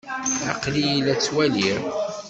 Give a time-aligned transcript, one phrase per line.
[0.51, 1.81] Aql-iyi la t-ttwaliɣ.